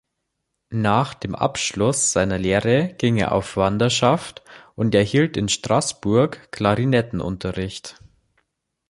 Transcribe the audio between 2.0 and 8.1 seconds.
seiner Lehre ging er auf Wanderschaft und erhielt in Straßburg Klarinettenunterricht.